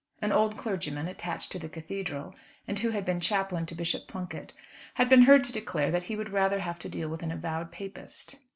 [0.19, 2.33] An old clergyman, attached to the cathedral,
[2.67, 4.51] and who had been chaplain to Bishop Plunket,
[4.95, 7.71] had been heard to declare that he would rather have to deal with an avowed
[7.71, 8.39] Papist.